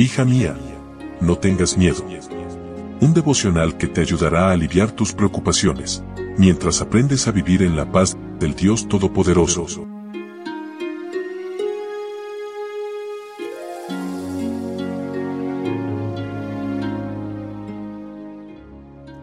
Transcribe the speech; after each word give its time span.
Hija 0.00 0.24
mía, 0.24 0.56
no 1.20 1.38
tengas 1.38 1.76
miedo. 1.76 2.04
Un 3.00 3.14
devocional 3.14 3.76
que 3.76 3.88
te 3.88 4.00
ayudará 4.00 4.46
a 4.46 4.52
aliviar 4.52 4.92
tus 4.92 5.12
preocupaciones, 5.12 6.04
mientras 6.36 6.80
aprendes 6.80 7.26
a 7.26 7.32
vivir 7.32 7.64
en 7.64 7.74
la 7.74 7.90
paz 7.90 8.16
del 8.38 8.54
Dios 8.54 8.86
Todopoderoso. 8.86 9.88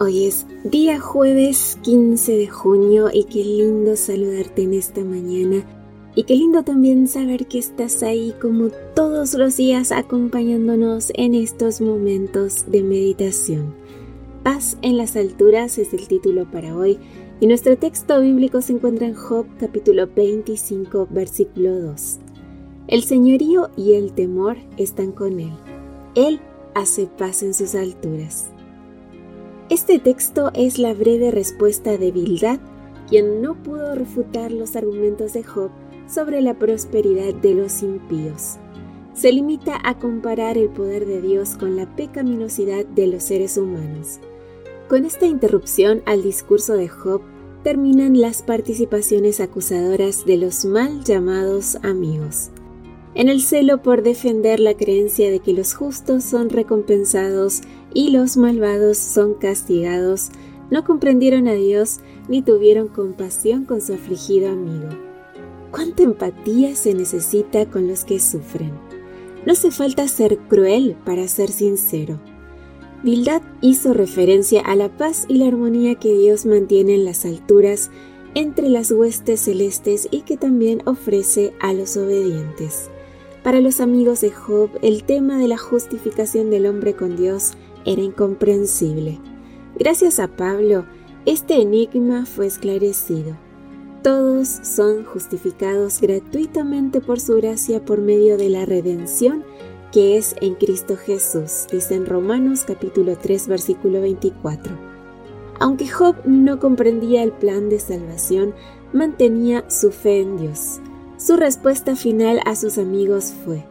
Hoy 0.00 0.24
es 0.24 0.46
día 0.64 0.98
jueves 1.00 1.78
15 1.82 2.32
de 2.32 2.46
junio 2.48 3.10
y 3.12 3.24
qué 3.24 3.44
lindo 3.44 3.94
saludarte 3.94 4.62
en 4.62 4.72
esta 4.72 5.04
mañana 5.04 5.81
y 6.14 6.24
qué 6.24 6.36
lindo 6.36 6.62
también 6.62 7.08
saber 7.08 7.46
que 7.46 7.58
estás 7.58 8.02
ahí 8.02 8.34
como 8.40 8.68
todos 8.94 9.34
los 9.34 9.56
días 9.56 9.92
acompañándonos 9.92 11.10
en 11.14 11.34
estos 11.34 11.80
momentos 11.80 12.66
de 12.70 12.82
meditación. 12.82 13.74
Paz 14.42 14.76
en 14.82 14.96
las 14.96 15.16
alturas 15.16 15.78
es 15.78 15.94
el 15.94 16.08
título 16.08 16.50
para 16.50 16.76
hoy 16.76 16.98
y 17.40 17.46
nuestro 17.46 17.78
texto 17.78 18.20
bíblico 18.20 18.60
se 18.60 18.74
encuentra 18.74 19.06
en 19.06 19.14
Job 19.14 19.46
capítulo 19.58 20.06
25 20.14 21.08
versículo 21.10 21.80
2. 21.80 22.18
El 22.88 23.04
señorío 23.04 23.70
y 23.76 23.94
el 23.94 24.12
temor 24.12 24.56
están 24.76 25.12
con 25.12 25.40
él. 25.40 25.52
Él 26.14 26.40
hace 26.74 27.06
paz 27.06 27.42
en 27.42 27.54
sus 27.54 27.74
alturas. 27.74 28.50
Este 29.70 29.98
texto 29.98 30.50
es 30.54 30.78
la 30.78 30.92
breve 30.92 31.30
respuesta 31.30 31.96
de 31.96 32.10
Bildad, 32.10 32.60
quien 33.08 33.40
no 33.40 33.54
pudo 33.54 33.94
refutar 33.94 34.52
los 34.52 34.76
argumentos 34.76 35.32
de 35.32 35.42
Job 35.42 35.70
sobre 36.12 36.42
la 36.42 36.54
prosperidad 36.54 37.32
de 37.34 37.54
los 37.54 37.82
impíos. 37.82 38.56
Se 39.14 39.32
limita 39.32 39.78
a 39.82 39.98
comparar 39.98 40.58
el 40.58 40.68
poder 40.68 41.06
de 41.06 41.20
Dios 41.20 41.56
con 41.56 41.76
la 41.76 41.86
pecaminosidad 41.96 42.84
de 42.84 43.06
los 43.06 43.24
seres 43.24 43.56
humanos. 43.56 44.20
Con 44.88 45.04
esta 45.04 45.26
interrupción 45.26 46.02
al 46.04 46.22
discurso 46.22 46.74
de 46.74 46.88
Job 46.88 47.22
terminan 47.62 48.20
las 48.20 48.42
participaciones 48.42 49.40
acusadoras 49.40 50.24
de 50.26 50.36
los 50.36 50.64
mal 50.64 51.04
llamados 51.04 51.76
amigos. 51.82 52.50
En 53.14 53.28
el 53.28 53.42
celo 53.42 53.82
por 53.82 54.02
defender 54.02 54.58
la 54.58 54.74
creencia 54.74 55.30
de 55.30 55.40
que 55.40 55.52
los 55.52 55.74
justos 55.74 56.24
son 56.24 56.48
recompensados 56.48 57.60
y 57.94 58.10
los 58.10 58.36
malvados 58.36 58.96
son 58.96 59.34
castigados, 59.34 60.30
no 60.70 60.84
comprendieron 60.84 61.48
a 61.48 61.52
Dios 61.52 62.00
ni 62.28 62.40
tuvieron 62.40 62.88
compasión 62.88 63.66
con 63.66 63.82
su 63.82 63.92
afligido 63.92 64.50
amigo. 64.50 65.11
¿Cuánta 65.72 66.02
empatía 66.02 66.76
se 66.76 66.92
necesita 66.92 67.64
con 67.64 67.88
los 67.88 68.04
que 68.04 68.20
sufren? 68.20 68.72
No 69.46 69.52
hace 69.52 69.70
falta 69.70 70.06
ser 70.06 70.36
cruel 70.36 70.96
para 71.06 71.26
ser 71.28 71.48
sincero. 71.48 72.20
Bildad 73.02 73.40
hizo 73.62 73.94
referencia 73.94 74.60
a 74.60 74.76
la 74.76 74.94
paz 74.94 75.24
y 75.28 75.38
la 75.38 75.48
armonía 75.48 75.94
que 75.94 76.12
Dios 76.12 76.44
mantiene 76.44 76.94
en 76.96 77.06
las 77.06 77.24
alturas 77.24 77.90
entre 78.34 78.68
las 78.68 78.92
huestes 78.92 79.40
celestes 79.40 80.08
y 80.10 80.20
que 80.20 80.36
también 80.36 80.82
ofrece 80.84 81.54
a 81.58 81.72
los 81.72 81.96
obedientes. 81.96 82.90
Para 83.42 83.62
los 83.62 83.80
amigos 83.80 84.20
de 84.20 84.30
Job, 84.30 84.68
el 84.82 85.04
tema 85.04 85.38
de 85.38 85.48
la 85.48 85.58
justificación 85.58 86.50
del 86.50 86.66
hombre 86.66 86.94
con 86.94 87.16
Dios 87.16 87.54
era 87.86 88.02
incomprensible. 88.02 89.18
Gracias 89.78 90.20
a 90.20 90.28
Pablo, 90.28 90.84
este 91.24 91.54
enigma 91.62 92.26
fue 92.26 92.46
esclarecido. 92.46 93.36
Todos 94.02 94.48
son 94.48 95.04
justificados 95.04 96.00
gratuitamente 96.00 97.00
por 97.00 97.20
su 97.20 97.36
gracia 97.36 97.84
por 97.84 98.00
medio 98.00 98.36
de 98.36 98.48
la 98.48 98.66
redención 98.66 99.44
que 99.92 100.16
es 100.16 100.34
en 100.40 100.54
Cristo 100.54 100.96
Jesús, 100.96 101.66
dice 101.70 101.94
en 101.94 102.06
Romanos 102.06 102.64
capítulo 102.66 103.16
3 103.16 103.46
versículo 103.46 104.00
24. 104.00 104.74
Aunque 105.60 105.86
Job 105.86 106.16
no 106.24 106.58
comprendía 106.58 107.22
el 107.22 107.30
plan 107.30 107.68
de 107.68 107.78
salvación, 107.78 108.54
mantenía 108.92 109.70
su 109.70 109.92
fe 109.92 110.22
en 110.22 110.38
Dios. 110.38 110.80
Su 111.16 111.36
respuesta 111.36 111.94
final 111.94 112.40
a 112.44 112.56
sus 112.56 112.78
amigos 112.78 113.32
fue, 113.44 113.64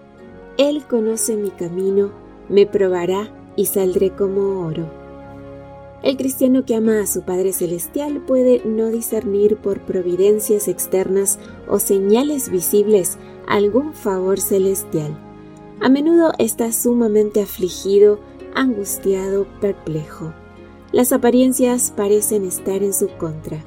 Él 0.57 0.85
conoce 0.87 1.35
mi 1.35 1.49
camino, 1.49 2.11
me 2.47 2.65
probará 2.65 3.33
y 3.57 3.65
saldré 3.65 4.11
como 4.11 4.65
oro. 4.65 5.00
El 6.03 6.17
cristiano 6.17 6.65
que 6.65 6.75
ama 6.75 7.01
a 7.01 7.07
su 7.07 7.21
Padre 7.21 7.53
Celestial 7.53 8.21
puede 8.25 8.63
no 8.65 8.87
discernir 8.87 9.57
por 9.57 9.81
providencias 9.81 10.67
externas 10.67 11.37
o 11.67 11.77
señales 11.77 12.49
visibles 12.49 13.17
algún 13.47 13.93
favor 13.93 14.39
celestial. 14.39 15.15
A 15.79 15.89
menudo 15.89 16.31
está 16.39 16.71
sumamente 16.71 17.41
afligido, 17.41 18.19
angustiado, 18.55 19.45
perplejo. 19.59 20.33
Las 20.91 21.11
apariencias 21.11 21.93
parecen 21.95 22.45
estar 22.45 22.81
en 22.81 22.93
su 22.93 23.07
contra. 23.17 23.63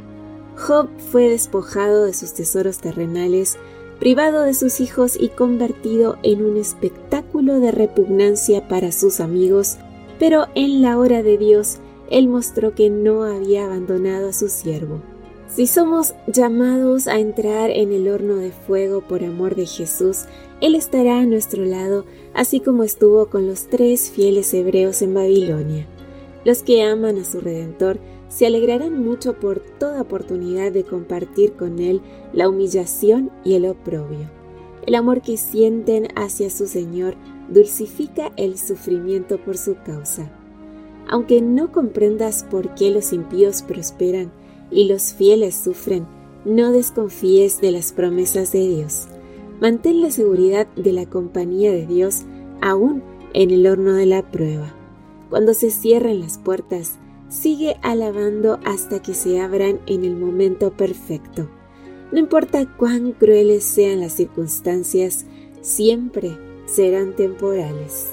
Job 0.56 0.89
fue 1.11 1.28
despojado 1.28 2.05
de 2.05 2.15
sus 2.15 2.34
tesoros 2.34 2.78
terrenales, 2.78 3.59
privado 4.00 4.43
de 4.43 4.55
sus 4.55 4.81
hijos 4.81 5.17
y 5.19 5.28
convertido 5.28 6.19
en 6.25 6.44
un 6.44 6.56
espectáculo 6.56 7.61
de 7.61 7.71
repugnancia 7.71 8.67
para 8.67 8.91
sus 8.91 9.21
amigos, 9.21 9.78
pero 10.19 10.47
en 10.55 10.83
la 10.83 10.99
hora 10.99 11.23
de 11.23 11.39
Dios 11.39 11.78
él 12.11 12.29
mostró 12.29 12.75
que 12.75 12.91
no 12.91 13.25
había 13.25 13.65
abandonado 13.65 14.29
a 14.29 14.33
su 14.33 14.49
siervo. 14.49 15.01
Si 15.49 15.67
somos 15.67 16.15
llamados 16.27 17.07
a 17.07 17.19
entrar 17.19 17.71
en 17.71 17.93
el 17.93 18.09
horno 18.09 18.37
de 18.37 18.51
fuego 18.51 19.03
por 19.03 19.23
amor 19.23 19.55
de 19.55 19.67
Jesús, 19.67 20.25
Él 20.61 20.75
estará 20.75 21.21
a 21.21 21.27
nuestro 21.27 21.65
lado, 21.65 22.07
así 22.35 22.59
como 22.59 22.83
estuvo 22.83 23.27
con 23.27 23.47
los 23.47 23.69
tres 23.69 24.11
fieles 24.11 24.53
hebreos 24.53 25.01
en 25.03 25.15
Babilonia. 25.15 25.87
Los 26.45 26.63
que 26.63 26.83
aman 26.83 27.19
a 27.19 27.25
su 27.25 27.41
Redentor 27.41 28.01
se 28.29 28.47
alegrarán 28.47 29.05
mucho 29.05 29.35
por 29.35 29.61
toda 29.61 30.03
oportunidad 30.03 30.73
de 30.73 30.83
compartir 30.83 31.53
con 31.53 31.79
Él 31.79 32.01
la 32.33 32.49
humillación 32.49 33.31
y 33.45 33.55
el 33.55 33.67
oprobio. 33.67 34.31
El 34.87 34.97
amor 34.97 35.23
que 35.23 35.37
sienten 35.37 36.09
hacia 36.17 36.51
su 36.51 36.67
Señor 36.67 37.15
dulcifica 37.49 38.33
el 38.37 38.59
sufrimiento 38.59 39.39
por 39.39 39.57
su 39.57 39.77
causa. 39.85 40.33
Aunque 41.15 41.41
no 41.41 41.71
comprendas 41.71 42.43
por 42.43 42.75
qué 42.75 42.91
los 42.91 43.13
impíos 43.13 43.63
prosperan 43.63 44.33
y 44.73 44.89
los 44.89 45.15
fieles 45.15 45.55
sufren, 45.55 46.09
no 46.45 46.73
desconfíes 46.73 47.61
de 47.61 47.71
las 47.71 47.93
promesas 47.93 48.51
de 48.51 48.67
Dios. 48.67 49.07
Mantén 49.61 50.01
la 50.01 50.11
seguridad 50.11 50.67
de 50.75 50.91
la 50.91 51.07
compañía 51.07 51.71
de 51.71 51.87
Dios 51.87 52.23
aún 52.61 53.05
en 53.33 53.53
el 53.53 53.65
horno 53.69 53.93
de 53.93 54.07
la 54.07 54.29
prueba. 54.29 54.75
Cuando 55.31 55.55
se 55.55 55.71
cierren 55.71 56.19
las 56.19 56.39
puertas, 56.39 56.99
sigue 57.29 57.77
alabando 57.83 58.59
hasta 58.65 59.01
que 59.01 59.15
se 59.15 59.41
abran 59.41 59.79
en 59.87 60.05
el 60.05 60.17
momento 60.17 60.73
perfecto. 60.73 61.49
No 62.11 62.19
importa 62.19 62.67
cuán 62.77 63.13
crueles 63.13 63.63
sean 63.63 64.01
las 64.01 64.15
circunstancias, 64.15 65.27
siempre 65.61 66.37
serán 66.67 67.15
temporales. 67.15 68.11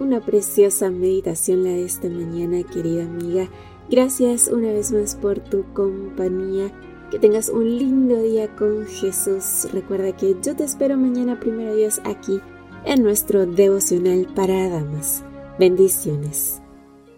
Una 0.00 0.20
preciosa 0.20 0.90
meditación 0.90 1.62
la 1.62 1.68
de 1.72 1.84
esta 1.84 2.08
mañana, 2.08 2.62
querida 2.62 3.04
amiga. 3.04 3.50
Gracias 3.90 4.48
una 4.48 4.68
vez 4.68 4.92
más 4.92 5.14
por 5.14 5.40
tu 5.40 5.62
compañía. 5.74 6.72
Que 7.10 7.18
tengas 7.18 7.50
un 7.50 7.78
lindo 7.78 8.22
día 8.22 8.48
con 8.56 8.86
Jesús. 8.86 9.68
Recuerda 9.74 10.16
que 10.16 10.36
yo 10.42 10.56
te 10.56 10.64
espero 10.64 10.96
mañana, 10.96 11.38
primero 11.38 11.76
Dios, 11.76 12.00
aquí 12.04 12.40
en 12.86 13.02
nuestro 13.02 13.44
devocional 13.44 14.26
para 14.34 14.70
damas. 14.70 15.22
Bendiciones. 15.58 16.62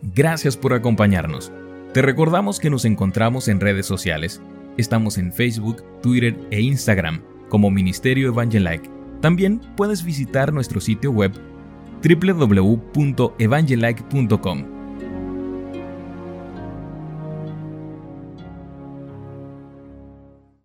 Gracias 0.02 0.56
por 0.56 0.72
acompañarnos. 0.72 1.52
Te 1.94 2.02
recordamos 2.02 2.58
que 2.58 2.70
nos 2.70 2.84
encontramos 2.84 3.46
en 3.46 3.60
redes 3.60 3.86
sociales. 3.86 4.40
Estamos 4.76 5.18
en 5.18 5.32
Facebook, 5.32 5.84
Twitter 6.02 6.36
e 6.50 6.60
Instagram 6.60 7.22
como 7.48 7.70
Ministerio 7.70 8.26
Evangelike. 8.26 8.90
También 9.20 9.60
puedes 9.76 10.04
visitar 10.04 10.52
nuestro 10.52 10.80
sitio 10.80 11.12
web 11.12 11.30
www.evangelike.com. 12.02 14.71